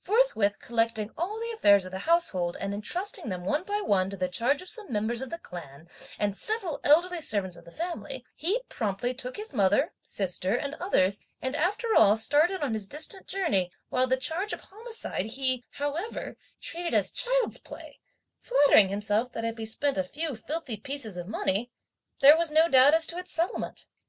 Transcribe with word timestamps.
Forthwith 0.00 0.58
collecting 0.58 1.12
all 1.16 1.38
the 1.38 1.52
affairs 1.54 1.84
of 1.84 1.92
the 1.92 2.00
household, 2.10 2.56
and 2.60 2.74
entrusting 2.74 3.28
them 3.28 3.44
one 3.44 3.62
by 3.62 3.80
one 3.80 4.10
to 4.10 4.16
the 4.16 4.26
charge 4.28 4.60
of 4.60 4.68
some 4.68 4.90
members 4.92 5.22
of 5.22 5.30
the 5.30 5.38
clan 5.38 5.88
and 6.18 6.36
several 6.36 6.80
elderly 6.82 7.20
servants 7.20 7.54
of 7.54 7.64
the 7.64 7.70
family, 7.70 8.24
he 8.34 8.60
promptly 8.68 9.14
took 9.14 9.36
his 9.36 9.54
mother, 9.54 9.92
sister 10.02 10.56
and 10.56 10.74
others 10.80 11.20
and 11.40 11.54
after 11.54 11.94
all 11.94 12.16
started 12.16 12.62
on 12.64 12.74
his 12.74 12.88
distant 12.88 13.28
journey, 13.28 13.70
while 13.88 14.08
the 14.08 14.16
charge 14.16 14.52
of 14.52 14.62
homicide 14.62 15.26
he, 15.26 15.62
however, 15.70 16.36
treated 16.60 16.92
as 16.92 17.12
child's 17.12 17.58
play, 17.58 18.00
flattering 18.40 18.88
himself 18.88 19.30
that 19.32 19.44
if 19.44 19.56
he 19.56 19.64
spent 19.64 19.96
a 19.96 20.02
few 20.02 20.34
filthy 20.34 20.76
pieces 20.76 21.16
of 21.16 21.28
money, 21.28 21.70
there 22.20 22.36
was 22.36 22.50
no 22.50 22.68
doubt 22.68 22.92
as 22.92 23.06
to 23.06 23.18
its 23.18 23.30
settlement. 23.32 23.86